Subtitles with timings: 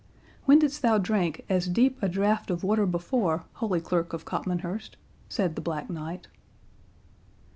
[0.45, 4.97] "When didst thou drink as deep a drought of water before, Holy Clerk of Copmanhurst?"
[5.29, 6.27] said the Black Knight.